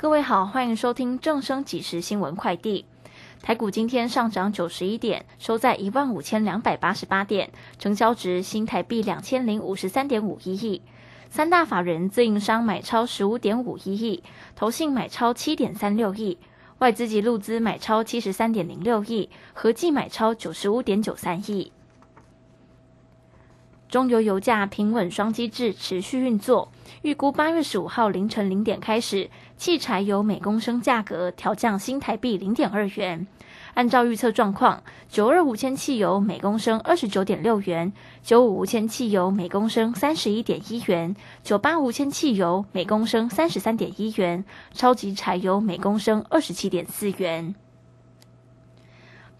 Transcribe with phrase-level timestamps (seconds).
[0.00, 2.86] 各位好，欢迎收听正声即时新闻快递。
[3.42, 10.80] 台股今天上涨九十一点，收在一万五千两百八十八点，成交值新台币两千零五十三点五一亿。
[11.28, 14.22] 三大法人自营商买超十五点五一亿，
[14.56, 16.38] 投信买超七点三六亿，
[16.78, 21.70] 外资及路资买超七十三点零六亿，合计买超九十五点九三亿。
[23.90, 26.70] 中油油价平稳双机制持续运作，
[27.02, 33.26] 预估八月十五号凌晨零点开始，汽柴油每公升价格调降新台币零点二元。
[33.74, 47.56] 按照预测状况，九二五千汽油每公升二十九点六元，九五五铅汽油每公升三十一点一元，九八五铅汽油每公升三十三点一元，超级柴油每公升二十七点四元。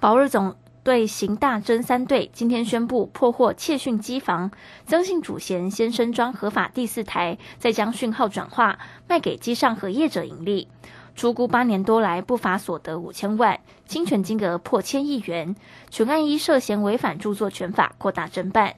[0.00, 0.56] 保日总。
[0.82, 4.50] 对刑大侦三队今天宣布破获窃讯机房，
[4.86, 10.68] 曾姓主嫌先身装合法第四台，再将讯号转化卖给机上和业者盈利，
[11.14, 15.54] 出估八年多来不法所得五千万，侵权金额破千亿元，
[15.90, 18.76] 全案依涉嫌违反著作权法扩大侦办。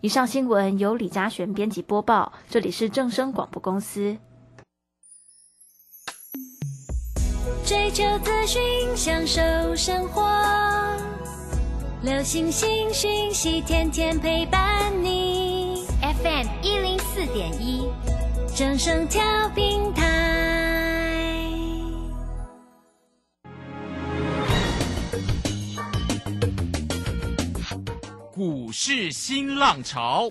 [0.00, 4.16] 以上新闻由李嘉璇编辑播报，这里是正声广播公司。
[7.64, 8.60] 追求资讯，
[8.96, 9.40] 享受
[9.76, 10.22] 生活。
[12.02, 15.84] 流星星讯息，天天陪伴你。
[16.00, 17.90] FM 一零四点一，
[18.54, 19.20] 正声调
[19.54, 20.04] 平台。
[28.32, 30.30] 股市新浪潮，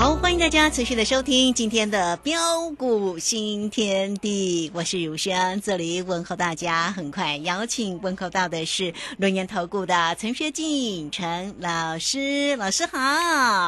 [0.00, 6.90] 欢迎大家持续的收听今天的标股新天地，我是如轩，这里问候大家。
[6.92, 12.98] 很快邀请问候到的是轮研投顾的陈学进陈老师，老师好。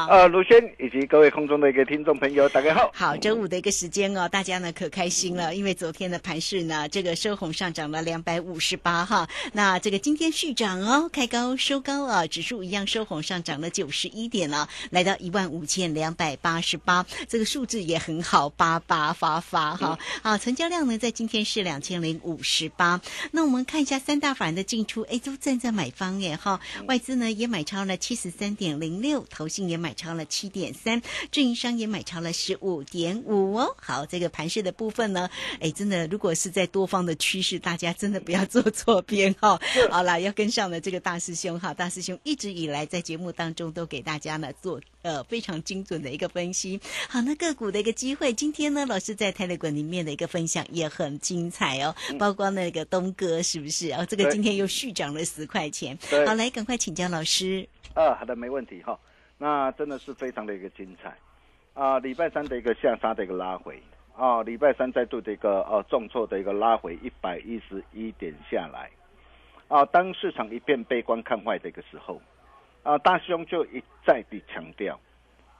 [0.09, 2.89] 呃，如轩以及各位空中的一个听众朋友，大家好。
[2.93, 16.53] 好，周五的一个时间哦，大家呢可开心了，因为昨天的盘市呢，这个收红上涨了两百五十八哈，那这个今天续涨哦，开高收高啊，指数一样收红上涨了九十一点了，来到一万五千两百八。
[16.53, 19.97] 八十八，这个数字也很好，八八发发哈。
[20.21, 23.01] 好，成交量呢在今天是两千零五十八。
[23.31, 26.61] 那我们看一下三大法人的进出，哎，都站在买方耶哈。
[26.87, 31.01] 外资呢也买超了七十三点零六，投信也买超了七点三，
[31.33, 33.75] 运营商也买超了十五点五哦。
[33.81, 35.27] 好，这个盘势的部分呢，
[35.59, 39.59] 哎，真的如果是在多方的趋势，大家真的不要做错边哈。
[39.89, 46.51] 好啦，要跟上了这个大师兄哈，大师兄一直以来在节目当中都给大家呢做呃非常精准的一个分。
[46.53, 54.05] 析好，那个股的一个机会，今天呢，老师在泰勒馆里面的一个分享也很精彩哦，包括那个东哥是不是哦？
[54.07, 55.97] 这个今天又续涨了十块钱，
[56.27, 57.67] 好，来赶快请教老师。
[57.95, 58.99] 啊，好的，没问题哈。
[59.39, 61.17] 那真的是非常的一个精彩
[61.73, 61.97] 啊！
[61.99, 63.81] 礼拜三的一个下杀的一个拉回
[64.15, 68.91] 啊，礼拜三再度的一个呃重挫的一个拉回一百一十一点下来
[69.67, 69.83] 啊。
[69.85, 72.21] 当市场一片悲观看坏的一个时候
[72.83, 74.99] 啊，大兄就一再的强调。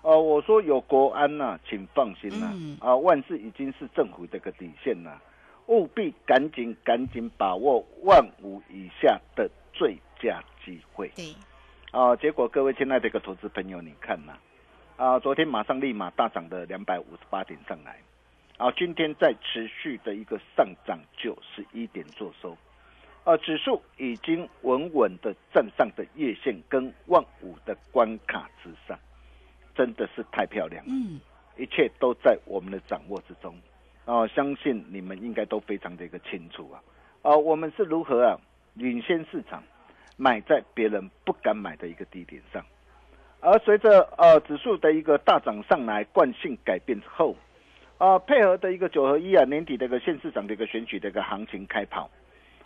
[0.01, 2.53] 哦，我说有国安呐，请放心呐。
[2.81, 5.17] 啊，万事已经是政府的个底线呐，
[5.67, 11.09] 务必赶紧赶紧把握万五以下的最佳机会。
[11.15, 11.33] 对，
[11.91, 14.33] 啊，结果各位亲爱的一个投资朋友，你看呐，
[14.97, 17.97] 啊，昨天马上立马大涨的两百五十八点上来，
[18.57, 22.57] 啊，今天在持续的一个上涨九十一点做收，
[23.23, 28.97] 啊，指数已经稳稳的站上的月线跟万五的关卡之上。
[29.75, 31.19] 真的是太漂亮了，嗯，
[31.57, 33.55] 一切都在我们的掌握之中，
[34.05, 36.77] 啊，相信你们应该都非常的一个清楚啊，
[37.23, 38.37] 啊，我们是如何啊
[38.75, 39.63] 领先市场，
[40.15, 42.63] 买在别人不敢买的一个低点上，
[43.39, 47.35] 而随着呃指数的一个大涨上来，惯性改变之后，
[47.97, 52.07] 啊，配合的一个九合一啊年底的一个县市长的一个选举的一个行情开跑，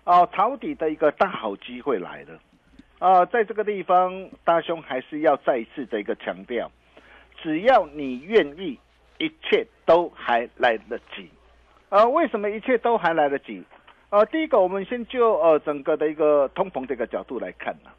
[0.08, 2.40] 啊，抄底的一个大好机会来了，
[3.00, 6.72] 啊，在这个地方，大兄还是要再一次的一个强调，
[7.42, 8.80] 只要你愿意，
[9.18, 11.30] 一切都还来得及。
[11.90, 13.62] 呃，为什么一切都还来得及？
[14.10, 17.92] 呃，第一个，我们先就呃整个的一个通膨这个角度来看呢、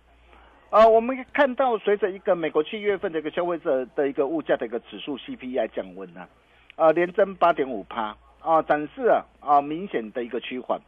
[0.71, 6.27] 啊，我们看到随着一个美国七月份的一个消费者的一个物价的一个指数 CPI 降温呢、
[6.75, 10.81] 啊，连增八点五趴啊，展示啊啊明显的一个趋缓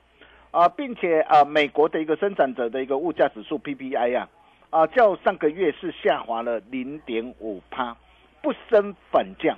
[0.51, 4.29] 啊，并且啊美国的一个生产者的一个物价指数 PPI 呀
[4.71, 7.97] 啊较上个月是下滑了零点五趴，
[8.43, 9.57] 不升反降。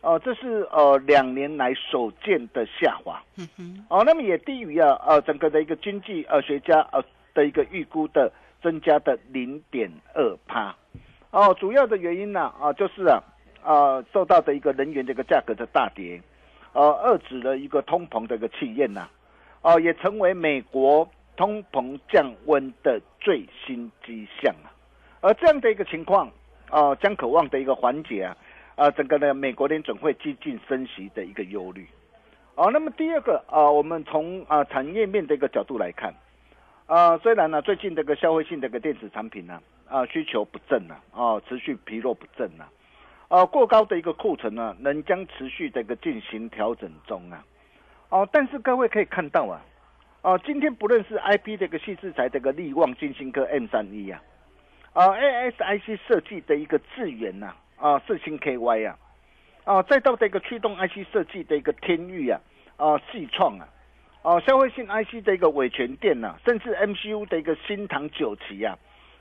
[0.00, 3.20] 哦、这是呃两年来首见的下滑。
[3.36, 7.02] 嗯哼，哦，那么也低于啊呃整个的一个经济呃学家呃
[7.34, 8.32] 的一个预估的
[8.62, 10.74] 增加的零点二趴。
[11.32, 13.20] 哦，主要的原因呢啊就是啊
[13.60, 16.22] 啊受到的一个能源这个价格的大跌，
[16.72, 19.08] 呃遏制了一个通膨的一个气焰呐，
[19.68, 21.06] 哦也成为美国
[21.36, 24.72] 通膨降温的最新迹象啊。
[25.20, 26.32] 而这样的一个情况
[26.70, 28.34] 啊将渴望的一个缓解啊
[28.76, 31.86] 啊整个呢美国联准会激进升息的一个忧虑。
[32.54, 36.14] 哦，那么第二个啊，我们从啊产业面的一个角度来看，
[36.86, 42.64] 啊，虽然呢最近这个消费性的一个电子产品呢啊需求不振呢，啊持续疲弱不振呢，
[43.28, 47.44] 啊过高的一个库存呢仍将持续的一个进行调整中啊，
[48.10, 49.60] 哦，但是各位可以看到啊，
[50.22, 54.22] 哦今天不论是 I P 这个细制裁这个力旺金星科 M 三一啊，
[54.92, 58.96] 啊 A S I C 设计的一个智源呐啊四星 K Y 啊。
[59.64, 62.40] 啊，再到这个驱动 IC 设计的一个天域啊，
[62.78, 63.68] 啊，细创啊，
[64.22, 68.78] 啊，消费性 IC 的一个伟全电呐、甚至 MCU 的一个新唐九旗啊，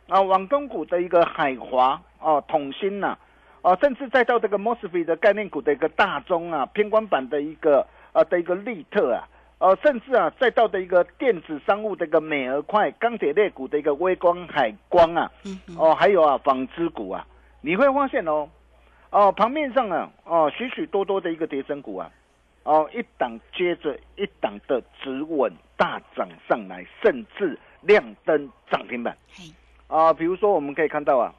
[0.07, 3.17] 啊，网通股的一个海华啊，统芯呐、
[3.61, 9.27] 啊，甚至再到这个 MOSFET 的概念股的一个大中啊，偏光板的一个啊的一个利特啊，
[9.59, 15.31] 呃、甚至啊，再到的一个电子商务的一个美而快，钢铁类股的一个微光海光啊，
[15.77, 17.25] 哦，还有啊，纺织股啊，
[17.61, 18.49] 你会发现哦，
[19.09, 22.11] 哦，盘面上啊，哦，许许多多的一个跌升股啊，
[22.63, 29.43] 哦，一档接着一档的止稳大涨上来，甚至亮灯涨停板嘿，
[29.87, 30.13] 啊。
[30.13, 31.33] 比如说，我们可以看到啊，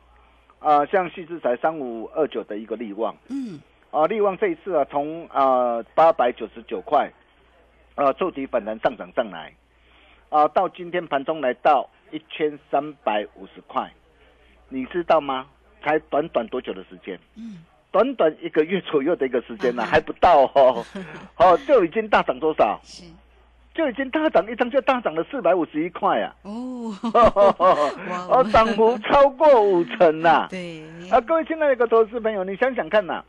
[0.61, 7.11] 啊，像细制裁三五二九的一个利旺嗯，啊，利旺这一次啊，从啊八百九十九块
[7.95, 9.53] 啊触底反弹上涨上来
[10.29, 13.91] 啊，到今天盘中来到一千三百五十块，
[14.69, 15.47] 你知道吗？
[15.83, 17.19] 才短短多久的时间？
[17.37, 20.85] 嗯，短短一个月左右的一个时间呢、啊哈还不到哦，
[21.39, 22.79] 哦，就已经大涨多少？
[22.83, 23.05] 是，
[23.75, 26.35] 就已经大涨一张就大涨了四百五十一块啊！
[26.43, 26.93] 哦，
[28.29, 33.25] 哦，涨幅超过五成呐、 对，啊，各位亲爱的一个投资朋友，你想想看呐、啊，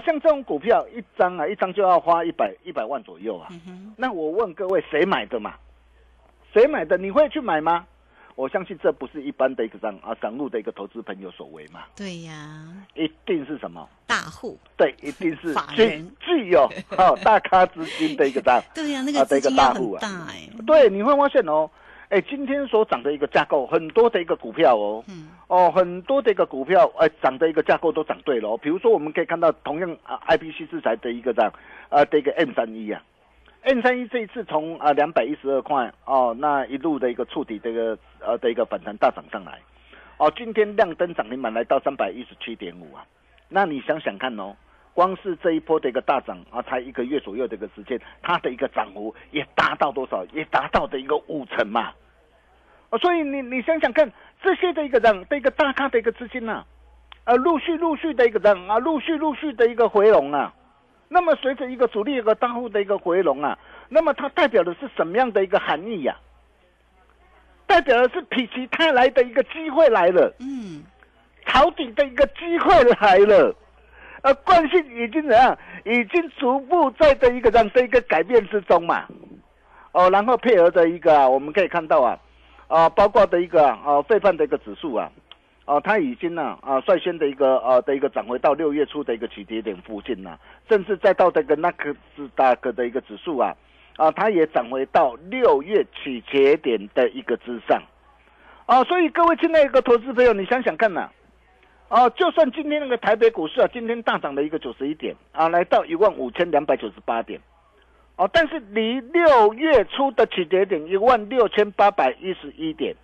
[0.00, 3.48] 像这种股票一张啊，一张就要花一百一百万左右啊。
[3.66, 5.54] 嗯，那我问各位，谁买的嘛？
[6.52, 6.98] 谁买的？
[6.98, 7.86] 你会去买吗？
[8.34, 13.88] 我相信这不是一般的一个散啊散户的一个投资朋友所为嘛，对呀，一定是什么？
[14.06, 18.62] 大户，对，一定是法具人具有 哦大咖资金的一个账。
[18.72, 21.68] 对呀，那啊的一个个资金大户啊很大哎，对，你会发现哦，
[22.08, 28.56] 哎，今天所涨的一个架构，很多的一个股票哦，嗯，哦，很多的一个股票，哎，涨的一个架构都涨对了、哦。
[28.56, 31.52] 比如说，我们可以看到同样啊，IPC 制裁的一个这样
[31.90, 33.02] 啊的一个 M 三一啊
[33.60, 39.60] ，M 三一这一次从啊两百一十二块哦，那一路的一个触底这个呃的一个反弹大涨上来，
[40.16, 43.04] 哦，今天亮灯涨停板来到三百一十七点五啊，
[43.50, 44.56] 那你想想看哦。
[44.98, 50.24] 光是这一波的一个大涨啊，才一个月左右的一个时间，它的一个涨幅也达到多少？
[50.32, 51.92] 也达到的一个五成嘛。
[52.90, 54.10] 啊，所以你你想想看，
[54.42, 56.64] 这些的一个人的一个大咖的一个资金呐、
[57.26, 60.52] 呃，陆续陆续的一个人啊，陆续陆续的一个回笼啊。
[61.08, 63.56] 那么随着一个主力一个大户的一个回笼啊，
[63.88, 66.16] 那么它代表的是什么样的一个含义呀、
[67.68, 70.34] 代表的是否极泰来的一个机会来了。
[70.40, 70.82] 嗯，
[71.46, 73.54] 抄底的一个机会来了，
[74.22, 75.56] 呃，惯性已经怎样？
[75.84, 79.06] 已经逐步在的一个这样的一个改变之中嘛。
[79.92, 82.18] 哦，然后配合的一个啊，我们可以看到啊，
[82.66, 85.10] 啊，包括的一个啊，呃费半的一个指数啊，
[85.64, 93.54] 啊，它已经呢啊率先的一个呃的一个涨回到六月初的一个起跌点附近呐、甚至再到这个纳克斯达克的一个指数啊，
[93.96, 97.82] 啊，它也涨回到六月起跌点的一个之上。
[98.66, 101.12] 啊，所以各位亲爱一个投资朋友，你想想看呐、啊，
[102.16, 107.40] 就算今天那个台北股市啊，今天大涨了一个九十一点啊，来到一万五千两百九十八点，
[108.16, 112.94] 哦、但是离六月初的起跌点一万六千八百一十一点，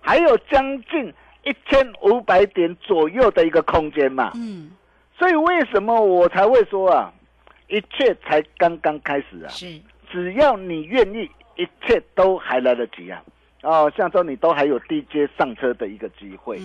[0.00, 4.30] 还有将近一千五百点左右的一个空间嘛。
[4.34, 4.70] 嗯，
[5.18, 7.12] 所以为什么我才会说啊，
[7.68, 9.48] 一切才刚刚开始啊？
[9.48, 13.20] 是，只要你愿意，一切都还来得及啊！
[13.66, 16.60] 哦，下周你都还有低阶上车的一个机会。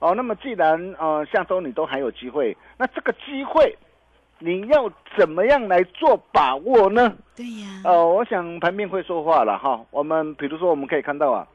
[0.00, 3.78] 哦，那么既然呃下周你都还有机会，那这个机会
[4.40, 7.14] 你要怎么样来做把握呢？
[7.36, 9.80] 对呀，呃，我想盘面会说话了哈。
[9.92, 11.46] 我们比如说我们可以看到啊，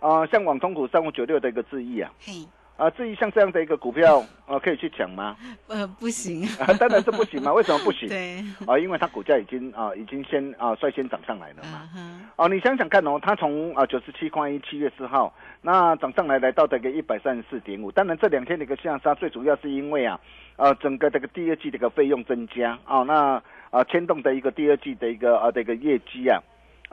[0.00, 2.32] 啊、像网通股三五九六的一个字意啊，嘿，
[2.76, 5.34] 啊，至于像这样的一个股票，呃，可以去抢吗？
[5.66, 7.50] 呃，不行， 啊，当然是不行嘛。
[7.54, 8.06] 为什么不行？
[8.08, 11.78] 对，啊，因为它股价已经啊，已经先啊率先涨上来了嘛。
[11.78, 12.00] 啊哈，
[12.36, 17.90] 哦，你想想看哦，它从啊九十七块一七月四号，那涨上来来到这个一百三十四点五。
[17.90, 20.20] 当然这两天的一个下杀，最主要是因为啊，
[20.56, 26.42] 呃，整个这个第二季的一个费用增加啊，那啊牵动的一个第二季的一个啊这个业绩啊。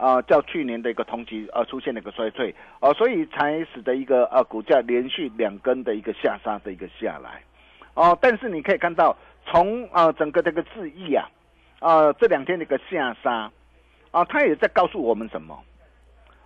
[0.03, 7.41] 啊，较去年的一个同期啊出现了一个衰退啊、所以才使得一个呃股价连续两根的一个下杀的一个下来
[7.93, 8.17] 哦。
[8.19, 11.29] 但是你可以看到，从啊整个这个智易啊，
[11.79, 13.49] 啊这两天的一个下杀
[14.11, 15.57] 啊，它也在告诉我们什么？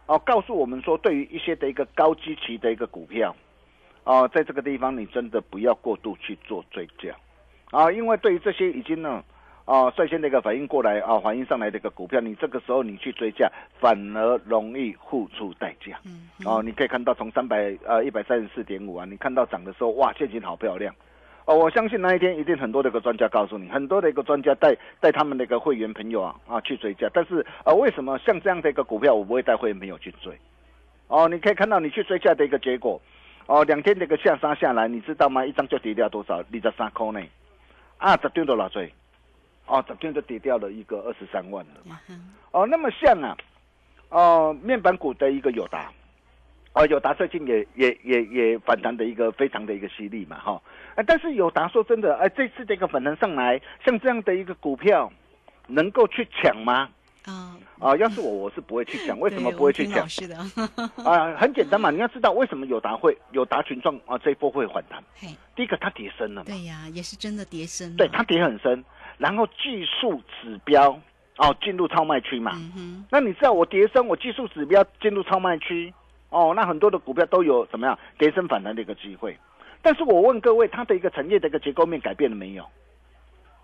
[0.06, 3.36] 哦，告诉我们说，对于一些的一个高基期的一个股票，
[4.04, 7.16] 啊，在这个地方你真的不要过度去做追加
[7.72, 9.24] 啊，因为对于这些已经呢。
[9.68, 16.00] 啊，率先的一个反应过来啊，反应上来的一个股票，你这个时候你去追价，反而容易付出代价。
[16.06, 20.96] 嗯，哦，你可以看到从三百呃一百三十四点五啊，你看到涨的时候，哇，现金好漂亮。
[21.44, 30.34] 哦，我相信那一天一定很多的一个专家告诉你，很多的一个专家带带他们的一个会员朋友啊啊去追价，但是呃为什么像这样的一个股票我不会带会员朋友去追？
[31.10, 33.02] 哦，你可以看到你去追价的一个结果，
[33.48, 35.46] 哦，两天的一个下杀下来，你知道吗？
[35.46, 36.38] 一张就跌掉多少？
[36.38, 37.28] 二十三块呢？
[37.98, 38.90] 啊，十点多少追？
[39.68, 42.00] 哦，昨天就跌掉了一个二十三万了嘛。
[42.52, 43.38] 哦，那么像啊，
[44.10, 45.92] 哦，面板股的一个友达，
[46.74, 50.62] 哦，友达最近也也也也反弹的一个非常的一个犀利嘛，哈、
[50.96, 55.12] 啊，但是友达说真的，哎、这次的一个反弹上来，像这样的一个股票，
[55.68, 56.90] 能够去抢吗？
[57.26, 59.20] 啊，啊，要是我，我是不会去抢。
[59.20, 60.08] 为什么不会去抢？
[60.08, 60.38] 是的，
[61.04, 65.04] 啊，很简单嘛，你要知道为什么友达会友达群众啊这一波会反弹。
[65.54, 68.82] 第一个，它跌深了嘛，对呀，也是真的跌深了，对，它跌很深，
[69.18, 71.00] 然后技术指标
[71.38, 72.52] 哦进入超卖区嘛。
[72.76, 75.94] 嗯，那你知道我跌升，我技术指标进入超卖区，
[76.30, 79.38] 哦，那很多的股票都有怎么样跌升反弹的一个机会。
[79.82, 82.66] 但是我问各位，它的一个产业的一个结构面改变了没有？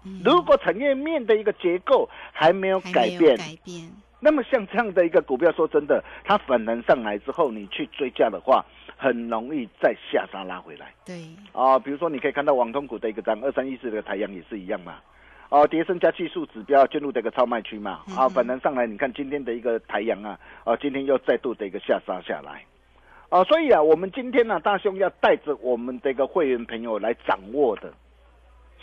[0.05, 8.65] 嗯如果产业面的一个结构还没有改变，改变，那么像这样的一个股票，说真的，它反弹上来之后，你去追价的话，
[8.98, 10.93] 很容易再下杀拉回来。
[11.05, 14.95] 对，啊，比如说你可以看到网通股的一个涨二三一四的太阳也是一样嘛。
[15.53, 22.65] 哦，叠升加技术指标进入这个超卖区嘛，啊，反弹上来，你看今天的一个太阳啊，啊，今天又再度的一个下杀下来，
[23.29, 27.93] 啊，所以啊，我们今天呢、大兄要带着我们的一个会员朋友来掌握的，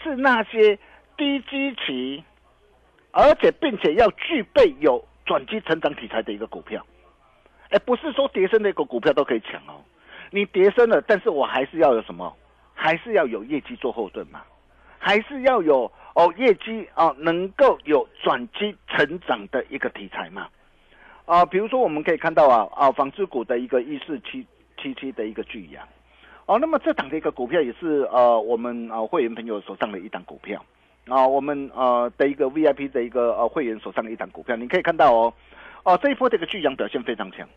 [0.01, 0.79] 是那些
[1.17, 2.23] 低基期，
[3.11, 6.87] 而且并且要具备有转机成长题材的一个股票，
[7.71, 9.83] 哎，不是说叠升的一个股票都可以抢哦，
[10.31, 12.33] 你叠升了，但是我还是要有什么？
[12.75, 14.43] 还是要有业绩做后盾嘛，
[14.99, 20.49] 还是要有哦业绩啊能够有转机成长的一个题材嘛，
[21.25, 24.47] 啊，比如说我们可以看到啊啊纺织股的一个一四七
[24.81, 25.87] 七七的一个巨阳，
[26.47, 30.65] 哦，那么这档的一个股票也是呃我们啊会员朋友手上的一档股票。
[31.09, 35.35] 啊，我们呃的一个 VIP 的一个呃会员手上的一档股票，你可以看到哦，
[35.83, 37.49] 哦这一波这个巨阳表现非常强。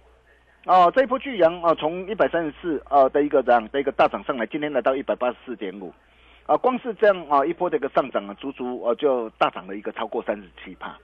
[0.65, 5.93] 哦，这一波巨阳啊，从一百三十四呃的一个涨的一个大涨上来，今天来到一百八十四点五，
[6.45, 10.97] 啊，光是这样啊一波的一个上涨啊，足足啊就大涨了一个超过三十七帕。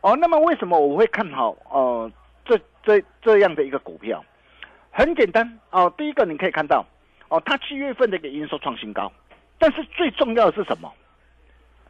[0.00, 2.10] 哦，那么为什么我会看好哦、
[2.44, 4.24] 这这这样的一个股票？
[4.90, 6.84] 很简单哦，第一个你可以看到
[7.28, 9.12] 哦，它七月份的一个营收创新高，
[9.58, 10.92] 但是最重要的是什么？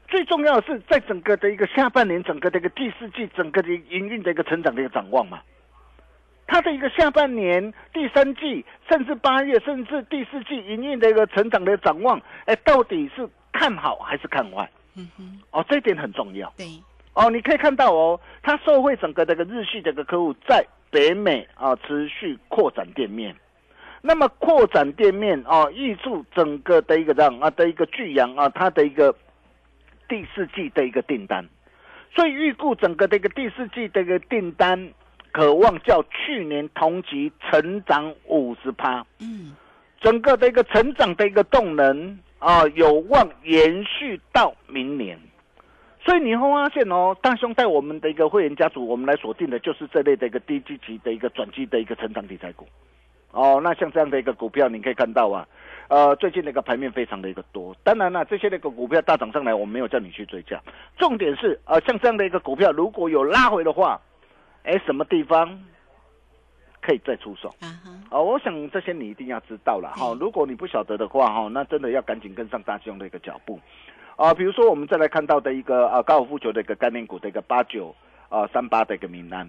[0.08, 5.40] 最重要的是在整个的一个下半年，整个的一个第四季，整个的营运的一个成长的一个展望嘛。
[6.46, 14.70] 它的一个下半年、第三季，甚至八月，甚至第四季营运的一个成长的展望，哎，到底是看好还是看坏？
[14.96, 16.52] 嗯哼，哦，这一点很重要。
[16.56, 16.66] 对，
[17.14, 23.34] 哦，你可以看到哦，它受惠整个这个日系这个客户在北美啊持续扩展店面，
[24.00, 29.14] 那么扩展店面啊，预祝整个的一个这样啊的一个巨阳啊，它的一个
[30.08, 31.44] 第四季的一个订单，
[32.14, 34.92] 所以预估整个的一个第四季的一个订单，
[35.36, 39.04] 渴望较去年同期成长五十趴。
[39.20, 39.54] 嗯，
[40.00, 45.18] 整个的一个成长的一个动能啊，有望延续到明年。
[46.02, 52.66] 所以你会发现哦，大兄带我们的一个会员家族，我们来锁定的就是这类的一个低基期的一个转机的一个成长题材股。
[53.32, 55.46] 哦，那像这样的一个股票，你可以看到啊，
[55.88, 57.76] 呃，最近的一个盘面非常的一个多。
[57.84, 60.58] 当然了，这些那个股票大涨上来，我没有叫你去追加。
[60.96, 64.00] 重点是，呃，像这样的一个股票，如果有拉回的话，
[64.66, 65.58] 哎，什么地方
[66.82, 67.54] 可以再出手？
[68.10, 73.60] 啊我想这些你一定要知道了哈、嗯如果你不晓得的话哈、那真的要赶紧跟上大兄的一个脚步。
[74.16, 77.94] 啊、比如说我们再来看到的一个啊高尔夫球的一个概念股的一个八九
[78.28, 79.48] 啊三八的一个名单。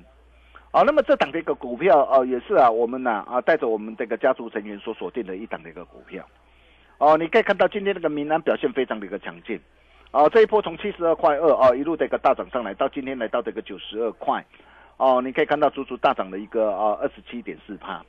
[0.69, 6.23] 啊，那么这档的一个股票啊，也是啊，我们呢啊带着我们这个家族成员所锁定的一档的一个股票。
[6.99, 9.59] 哦、你可以看到今天这个名单表现非常的一个强劲。
[10.11, 14.45] 哦、这一波从七十二块二啊一路的一个大涨上来，到今天来到这个九十二块。
[14.97, 18.03] 哦，你可以看到足足大涨了一个啊二十七点四帕。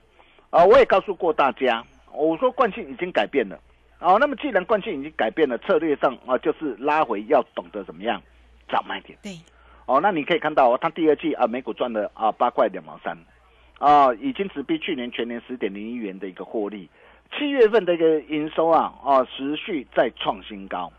[0.50, 3.60] 啊，我也告诉过大家，我说惯性已经改变了。
[4.00, 8.22] 哦，那么既然惯性已经改变了，策略上啊就是拉回要懂得怎么样
[8.68, 9.18] 找买点。
[9.22, 9.32] 对，
[9.86, 13.18] 哦，那你可以看到、哦，它第二季啊，每股赚了啊八块两毛三，
[13.78, 16.88] 啊，已经直逼去年全年十点零一元的一个获利。
[17.36, 20.90] 七月份的一个营收啊，啊，持续在创新高，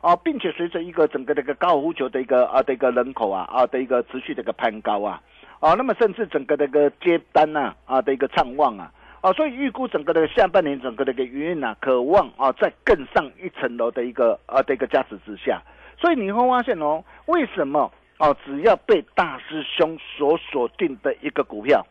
[0.00, 5.22] 啊，并且随着一个整个这个高尔夫球的一个啊的一个人口啊啊的一个持续的一个攀高啊，
[5.60, 8.92] 啊，那么甚至整个这个接单呐啊的一个畅旺啊。
[9.20, 15.60] 啊，所以预估整个的下半年整个的一个营运啊，渴望啊再更上一层楼的一个啊的一个加持之下，
[15.98, 21.86] 所以你会发现哦，为什么哦只要被大师兄所锁定的一个股票，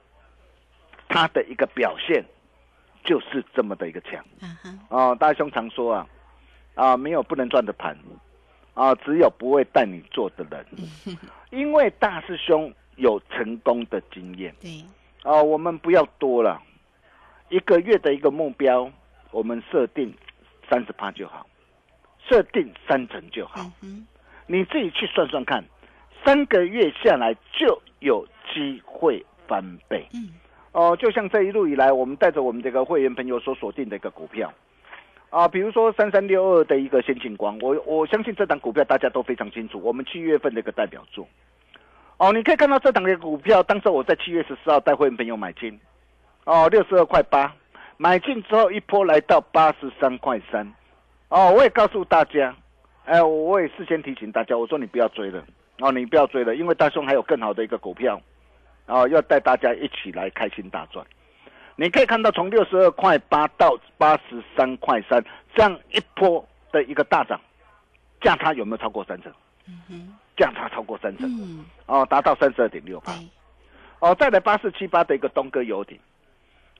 [1.08, 2.26] 它的一个表现
[3.04, 5.18] 就是这么的一个强啊哈，哦。
[5.20, 6.08] 大师兄常说啊
[6.80, 7.94] 啊，没有不能赚的盘
[8.74, 10.66] 啊，只有不会带你做的人，
[11.52, 14.56] 因为大师兄有成功的经验。
[14.62, 14.82] 对，
[15.24, 16.62] 啊，我们不要多了，
[17.50, 18.90] 一个月的一个目标，
[19.32, 20.14] 我们设定
[20.70, 21.46] 三十趴就好，
[22.30, 23.70] 设定三成就好。
[23.82, 24.08] 嗯，
[24.48, 25.62] 你自己去算算看，
[26.24, 30.08] 三个月下来就有机会翻倍。
[30.14, 30.30] 嗯，
[30.72, 34.54] 哦，就像这一路以来，我们带着我们这个会员朋友所锁定的一个股票，
[35.30, 41.28] 啊，比如说三三六二的一个先进光，我我相信这档股票大家都非常清楚，我们七月份的一个代表作。
[42.18, 45.80] 哦，你可以看到这档的股票，当时我在七月十四号带会员朋友买进，
[46.46, 47.54] 哦，六十二块八，
[47.98, 50.74] 买进之后一波来到八十三块三，
[51.30, 52.56] 哦，我也告诉大家，
[53.06, 55.46] 哎，我也事先提醒大家，我说你不要追了，
[55.80, 58.20] 哦，你不要追了，因为大兄还有更好的一个股票，
[58.88, 61.06] 哦，要带大家一起来开心大赚。
[61.80, 65.24] 你可以看到从六十二块八到八十三块三，
[65.56, 67.40] 这样一波的一个大涨，
[68.20, 69.32] 价差有没有超过三成？
[69.66, 73.14] 嗯哼，价差超过三成，嗯，哦，达到三十二点六八。
[74.00, 75.98] 哦，再来八四七八的一个东哥游艇，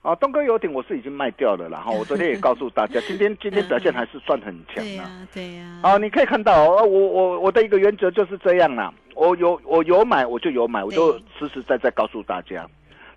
[0.02, 4.82] 哦，东哥游艇我是已经卖掉了然后，我昨天也告诉大家， 今天今天表现还是算很强的。
[4.82, 12.68] 对呀，对呀，啊，你可以看到哦，我我我的一个原则就是这样啦，我有我有买我就有买，我就实实在在告诉大家。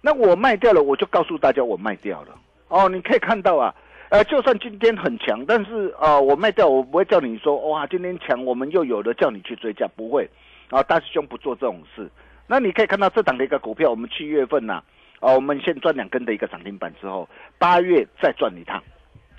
[0.06, 2.36] 那我卖掉了，我就告诉大家我卖掉了。
[2.68, 3.74] 哦，你可以看到啊，
[4.10, 10.30] 呃，就算今天很强，但是啊、我卖掉，我不会叫你说哇，今天强，我们又有了叫你去追加，不会。
[10.70, 12.10] 啊，大师兄不做这种事。
[12.48, 14.84] 那你可以看到这档的一个股票，我们七月份呐、
[15.22, 18.84] 啊，我们先赚两根的一个涨停板之后，八月再赚一趟。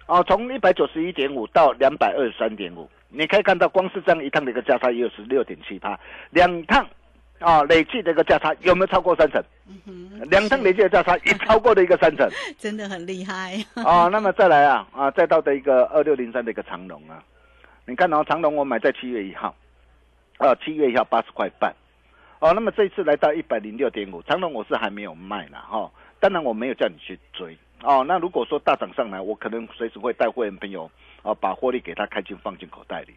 [0.06, 5.98] 啊，从一百九十一点五到两百二十三点五，你可以看到光是这样一趟的一个价差也有十六点七八，
[6.30, 6.86] 两趟
[7.44, 9.42] 啊累计的一个价差有没有超过三成？
[10.30, 12.28] 两趟累计的价差也超过了一个三成
[12.58, 14.08] 真的很厉害，啊。
[14.08, 17.22] 那么再来啊啊，再到的一个二六零三的一个长龙啊，
[17.86, 19.54] 你看哦，长龙我买在七月一号，
[20.38, 21.74] 啊，七月一号八十块半，
[22.38, 28.02] 哦，那么这一次来到一百零六点五，长龙我是还没有卖啦哈、当然我没有叫你去追哦。
[28.06, 30.90] 那如果说大涨上来，我可能随时会带会员朋友
[31.22, 33.14] 啊，把获利给他开进放进口袋里。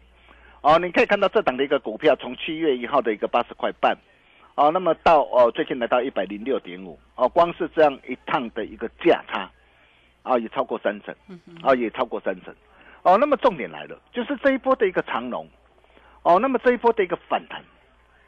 [0.60, 3.96] 哦，你可以看到这档的一个股票，从七月一号的一个八十块半，
[4.58, 9.48] 哦，那么到哦最近来到一百零六点五，哦，光是这样一趟的一个价差，
[10.24, 11.14] 啊，也超过三成，
[11.62, 12.52] 啊，也超过三成。
[13.04, 15.48] 哦，那么重点来了，就是这一波的一个长龙，
[16.24, 17.62] 哦，那么这一波的一个反弹，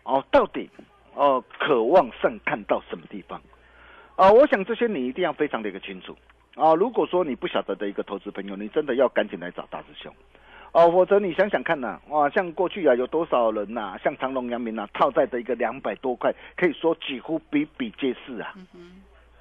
[0.05, 0.71] 哦，到底
[1.15, 3.43] 哦渴望上看到什么地方？
[4.15, 6.17] 啊，我想这些你一定要非常的一个清楚
[6.55, 6.73] 啊。
[6.75, 10.15] 如果说你不晓得的一个投资朋友，你真的要赶紧来找大师兄。
[10.73, 18.55] 哦，否则你想想看呐、哇，像过去啊，有多少人呐、像长隆、阳明呐，套在的一个两百多块，可以说几乎比比皆是啊。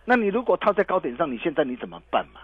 [0.05, 2.41] 那你如果套在高点上，你现在你怎么办嘛？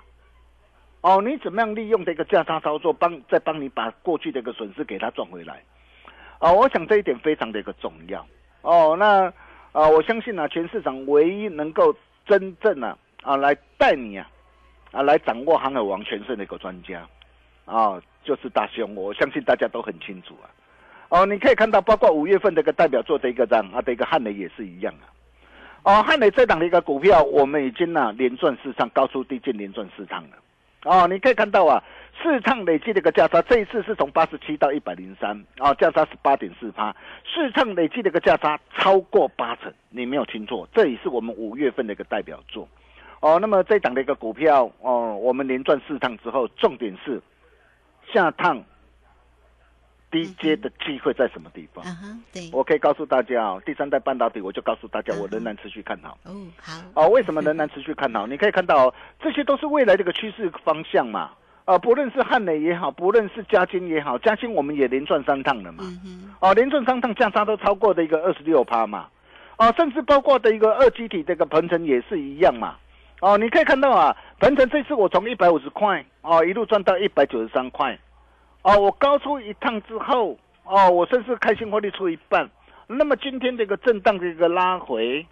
[1.02, 5.64] 哦，你怎么样利用这个价差操作，帮再帮你把过去的一个损失给它赚回来？
[6.38, 8.26] 啊、我想这一点非常的一个重要。
[8.62, 9.32] 哦，那
[9.72, 11.96] 啊、我相信啊，全市场唯一能够
[12.26, 14.30] 真正啊啊来带你啊
[14.92, 17.08] 啊来掌握航海王全胜的一个专家
[17.66, 18.94] 啊，就是大熊。
[18.96, 20.52] 我相信大家都很清楚啊。
[21.08, 25.06] 哦，你可以看到，包括五月份的一个代表作的一个涨啊的一个汉雷也是一样啊。
[25.84, 30.30] 哦，汉雷这档的一个股票，我们已经呢、连赚四趟，高出低进连赚四趟了。
[30.84, 31.82] 哦，你可以看到啊，
[32.22, 42.68] 市场累计的一个价差，这一次是从八十七到一百零三，哦，价差是八点四趴，市场累计的一个价差超过八成，你没有听错，这也是我们五月份的一个代表作。
[43.20, 47.22] 哦，那么这档的一个股票，哦，我们连赚四趟之后，重点是
[48.14, 48.64] 下趟
[50.12, 51.84] 低阶的机会在什么地方？
[51.84, 56.18] 啊哈，对，我可以告诉大家哦，第三代半导体，我就告诉大家，我仍然持续看好。
[56.24, 58.26] 哦，好，哦，为什么仍然持续看好？
[58.28, 61.32] 你可以看到、哦，这些都是未来这个趋势方向嘛。
[61.66, 65.84] 啊，不论是汉磊也好，不论是嘉金也好，嘉金我们也连赚三趟了嘛。
[66.40, 69.08] 哦，连赚三趟价差都超过的一个二十六趴嘛。
[69.58, 72.76] 哦，甚至包括的一个二基体这个鹏程也是一样嘛。
[73.26, 77.98] 哦，你可以看到啊，鹏程这次我从一百五十块哦一路赚到一百九十三块。
[78.62, 82.48] 哦，我高出一趟之后，哦，我甚至开心获利出一半。
[82.86, 85.26] 那么今天这个震荡的一个拉回，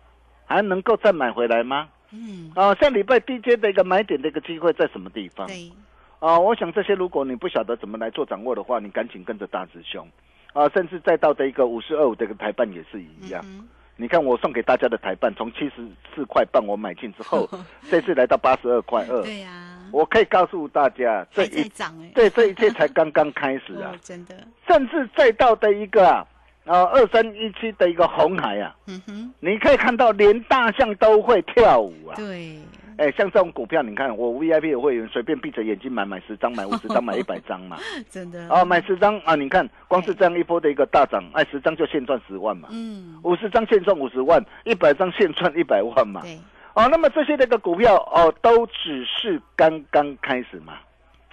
[0.45, 1.87] 还能够再买回来吗？
[2.09, 5.45] 嗯，啊，像礼拜低阶的一个买点的一个机会在什么地方？
[5.45, 5.71] 对，
[6.17, 10.07] 啊，我想这些如果你不晓得怎么来做掌握的话，你赶紧跟着大师兄，
[10.53, 13.39] 啊，甚至再到的一个五十二五的一个台办也是一样。
[13.45, 17.47] 嗯你看我送给大家的台办，从七十四块半我买进之后，
[17.89, 19.21] 这次来到八十二块二，。
[19.21, 23.91] 对呀，我可以告诉大家，这一涨哎，对这一切才刚刚开始啊。
[23.95, 24.35] 哦，，真的，
[24.67, 26.25] 甚至再到的一个啊，
[26.65, 32.15] 呃二三一七的一个红海啊，嗯哼，你可以看到连大象都会跳舞啊。
[32.15, 32.57] 对，
[32.97, 37.77] 哎，像这种股票，你看我 VIP 的会员随便闭着眼睛买，买十张，买五十张，买一百张嘛。
[38.09, 39.35] 真的，哦，买十张啊！
[39.35, 46.21] 你看，光是这样一波的一个大涨，哎，十张就现赚十万嘛，嗯，五十张现赚五十万，一百张现赚一百万嘛。
[46.21, 46.37] 对，
[46.75, 50.73] 哦，那么这些的一个股票哦，都只是刚刚开始嘛。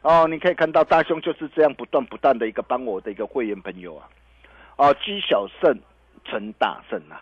[0.02, 4.08] 哦，你可以看到大兄就是这样不断不断的一个帮我的一个会员朋友啊，
[4.76, 5.78] 哦，积小胜
[6.24, 7.20] 成大胜啊。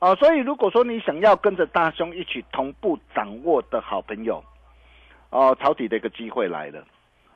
[0.00, 4.42] 哦，所以如果说你想要跟着大兄一起同步掌握的好朋友，
[5.30, 6.82] 哦，抄底的一个机会来了。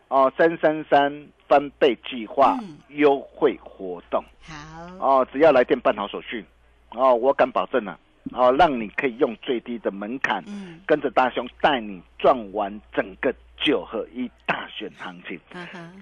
[0.08, 4.24] 哦，三三三翻倍计划嗯优惠活动。
[4.42, 6.44] 好，哦，只要来电办好手续，
[6.90, 7.98] 哦，我敢保证啊，
[8.32, 15.40] 哦，让你可以用最低的门槛，嗯，跟着大兄带你赚完整个九合一大选行情。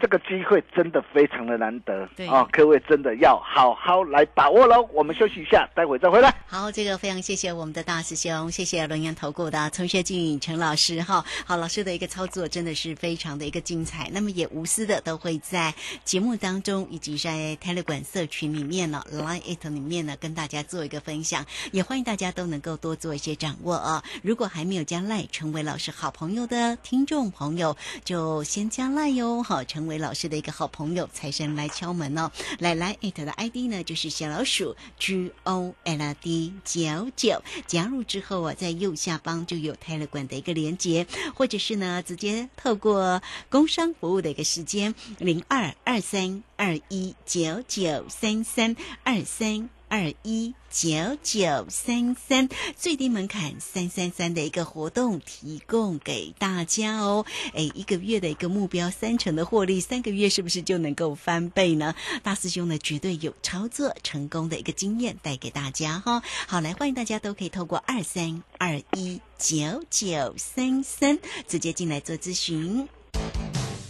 [0.00, 4.82] 这个机会真的非常的难得对啊、各位真的要好好来把握喽。
[4.92, 6.34] 我们休息一下，待会再回来。
[6.46, 11.24] 好，这个非常谢谢我们的大师兄，谢谢轮研投顾的陈学进陈老师哈。
[11.46, 15.72] 好，老师的一个操作真的是非常的一个精彩，那么也无私的都会在
[16.04, 24.02] 节目当中以及在 Telegram 社群里面呢，Line It 里面呢跟大家做一个分享，也欢迎大家都能够多做一些掌握啊。
[24.22, 32.30] 如果还没有加 Line 成为老师好朋友的听众朋友，朋友就先加 Line 哟，好，成为老师的一个好朋友，财神来敲门哦。
[32.58, 49.68] 来来艾特的 ID 呢就是小老鼠 G O L D 九九，加入之后啊，在右下方就有 Telegram 的一个连接，或者是呢直接透过工商服务的一个时间零二二三二一九九三三二三。
[49.92, 57.26] 二一九九三三，最低门槛三三三的一个活动提供给大家哦。
[57.52, 61.94] 哎，一个月的一个目标三成的获利，三个月是不是就能够翻倍呢？
[62.22, 66.22] 大师兄呢绝对有操作成功的一个经验带给大家哈。
[66.46, 72.88] 好，来欢迎大家都可以透过二三二一九九三三直接进来做咨询。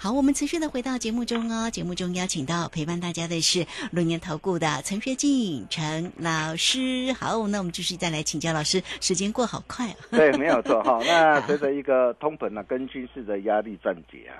[0.00, 1.68] 好，我们持续的回到节目中哦。
[1.68, 7.12] 节目中邀请到陪伴大家的是六年投顾的陈学进陈老师。
[7.14, 8.80] 好，那我们继续再来请教老师。
[9.00, 9.96] 时间过好快啊！
[10.16, 11.00] 对，没有错哈。
[11.04, 14.30] 那随着一个通膨啊跟军事的压力暂解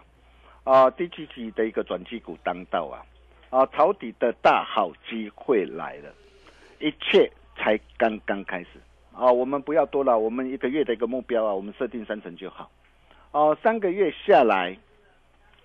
[0.62, 3.02] 啊，啊第七期的一个转机股当道啊，
[3.50, 6.14] 啊抄底的大好机会来了，
[6.78, 8.68] 一切才刚刚开始
[9.12, 9.26] 啊！
[9.26, 12.70] 我们不要多了，我们一个月的一个目标啊，我们设定三成就好。
[13.32, 14.78] 哦、三个月下来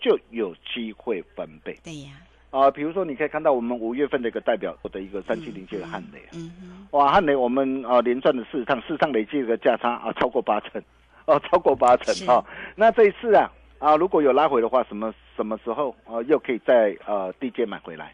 [0.03, 2.11] 就有机会翻倍对呀，
[2.51, 2.69] 啊！
[2.69, 10.83] 比如说，你可以看到我们五月份的一个代表的一个三七零七的汉雷啊，嗯哼，哇，汉雷我们啊连赚了四趟，四趟累计的价差啊超过八成，
[11.25, 12.45] 哦超过八成哈啊。
[12.75, 18.13] 那这一次啊啊如果有拉回的话，什么什么时候啊又可以在呃低阶买回来？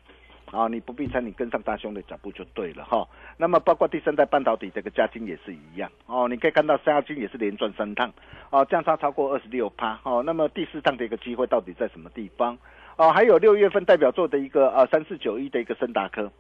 [0.52, 3.08] 啊，你不必猜，你跟上大兄的脚步就对了哈。
[3.38, 8.12] 那么包括第三代半导体这个嘉金也是一样哦，你可以看到嘉金也是连赚三趟，
[8.50, 10.24] 哦，价差超过二十六趴哦。
[10.26, 12.58] 那么第四趟的一个机会到底在什么地方？
[12.98, 16.32] 哦，还有六月份代表作的一个呃三四九一的一个森达科，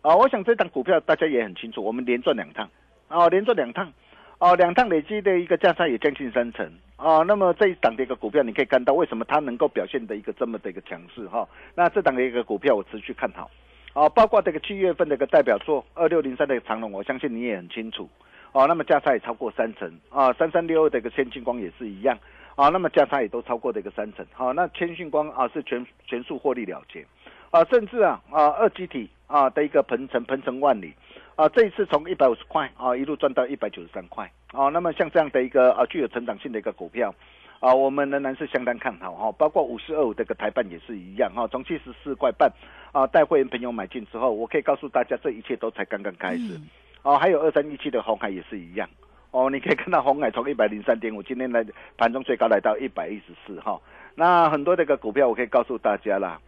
[0.00, 2.68] 啊、我想这档股票大家也很清楚，我们连赚两趟，
[3.08, 3.92] 哦，连赚两趟，
[4.38, 13.50] 哦，两趟累积的一个价差也将近三成，哦，那么这一档的一个股票，你可以看到为什么它能够表现的一个这么的一个强势哈、那这档的一个股票我持续看好，
[13.94, 18.08] 哦，包括这个七月份的一个代表作二六零三的一个长龙，我相信你也很清楚，
[18.52, 22.18] 哦，那么价差也超过三成，啊，三三六二的一个先进光也是一样。
[22.54, 27.06] 啊，那么价差也都超过的一个三成，好、那千讯光啊是全全数获利了结，
[27.52, 30.92] 啊，甚至啊啊二基体啊的一个鹏程鹏程万里，
[31.38, 37.14] 啊这一次从一百五十块啊一路赚到一百九十三块，啊，那么像这样的一个啊具有成长性的一个股票，
[37.60, 42.50] 啊我们仍然是相当看好哈、包括五十二五这个台办也是一样哈、从七十四块半
[42.90, 46.60] 啊带会员朋友买进之后，我可以告诉大家这一切都才刚刚开始，
[47.04, 48.88] 哦，还有二三一七的红海也是一样。
[49.30, 51.64] 哦，你可以看到红海从一百零三点五，今天来
[51.96, 53.80] 盘中最高来到一百一十四哈。
[54.16, 56.40] 那很多这个股票，我可以告诉大家啦，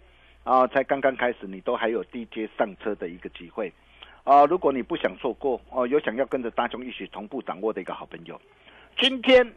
[0.43, 3.73] 啊，才刚刚开始，你都还有低阶上车的一个机会
[4.25, 4.45] 啊。
[4.47, 8.41] 如果你不想错过哦，有想要跟着大兄一起同步掌握的一个好朋友，
[8.99, 9.53] 今天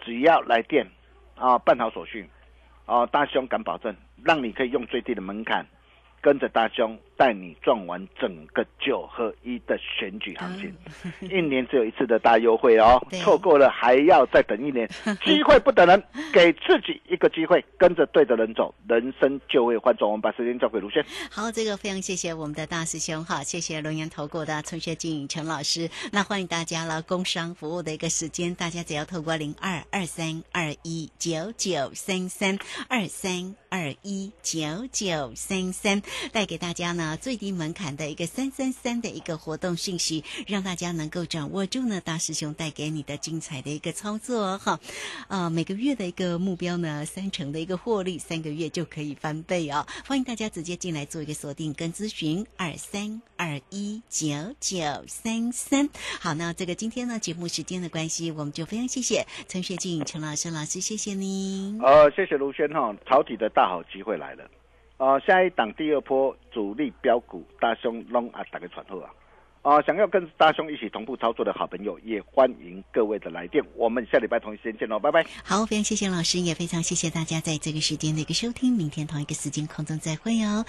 [0.00, 0.86] 只要来电
[1.36, 2.28] 啊，办好手续
[2.86, 5.66] 啊，大兄敢保证，让你可以用最低的门槛。
[6.20, 10.74] 跟着大兄带你赚完整个九合一的选举行情，
[11.30, 14.88] 一年只有一次的大优惠哦，错过了还要再等一年，
[15.24, 20.10] 机会不等人，给自己一个机会，跟着对的人走，人生就会换转。
[20.10, 21.04] 我们把时间交给卢轩。
[21.30, 25.88] 好，这个非常谢谢我们的大师兄哈，谢谢龙岩投顾的陈学静陈老师。
[26.12, 44.80] 那欢迎大家了，工商服务的一个时间，大家只要透过零二二三二一九九三三二三二一九九三三，带给大家呢啊最低门槛的一个三三三的一个活动讯息，让大家能够掌握住呢大师兄带给你的精彩的一个操作哈。
[45.28, 49.86] 呃，每个月的一个目标呢，三成的一个获利，三个月就可以翻倍哦。
[50.06, 54.26] 欢迎大家直接进来做一个锁定跟咨询，二三二一九
[54.58, 55.88] 九三三。
[56.20, 61.80] 好，那这个今天呢节目时间的关系，我们就非常谢谢陈学静陈老师老师，谢谢您。
[61.82, 64.48] 呃，谢谢卢轩哈，抄底的大好机会来了。
[64.96, 69.10] 呃，下一档第二波主力标股，大兄龙啊，打个传后啊。
[69.62, 73.64] 啊、想要跟大兄一起同步操作的好朋友，也欢迎各位的来电。
[73.74, 75.24] 我们下礼拜同一时间见喽，拜拜。
[75.42, 78.74] 好，非常谢谢老师，也非常谢谢大家在这个时间的一个收听。
[78.74, 80.66] 明天同一个时间空中再会哦。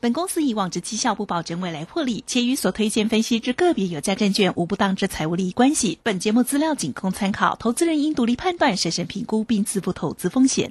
[0.00, 5.98] 本公司以往之绩效不保证未来获利，且与所推荐分析之个别有价证券无不当之财务利益关系。
[6.02, 10.70] 本节目资料仅供参考，投资人应独立判断、审慎评估并自负投资风险。